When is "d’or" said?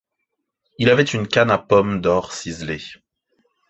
2.01-2.33